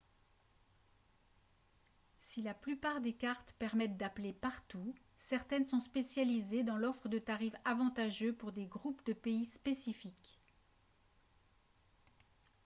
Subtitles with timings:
[2.21, 7.53] si la plupart des cartes permettent d'appeler partout certaines sont spécialisées dans l'offre de tarifs
[7.65, 10.39] avantageux pour des groupes de pays spécifiques